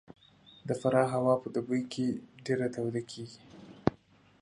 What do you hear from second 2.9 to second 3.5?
کېږي